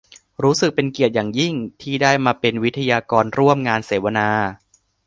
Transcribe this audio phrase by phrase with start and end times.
[0.43, 4.29] รู้สึกเป็นเกียรติอย่างยิ่ง ที่ได้มาเป็นวิทยากรร่วมงานเสาวนา